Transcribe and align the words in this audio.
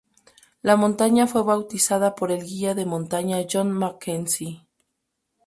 La 0.63 0.77
montaña 0.77 1.27
fue 1.27 1.43
bautizada 1.43 2.15
por 2.15 2.31
el 2.31 2.41
guía 2.43 2.73
de 2.73 2.87
montaña 2.87 3.37
John 3.47 3.71
MacKenzie. 3.71 4.65